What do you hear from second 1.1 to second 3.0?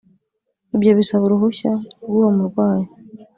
uruhushya rw’uwo murwayi